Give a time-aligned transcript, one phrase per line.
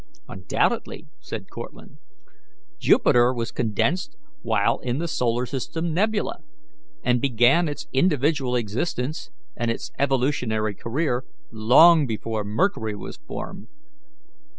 [0.27, 1.99] "Undoubtedly," said Cortlandt.
[2.79, 6.39] "Jupiter was condensed while in the solar system nebula,
[7.03, 13.67] and began its individual existence and its evolutionary career long before Mercury was formed.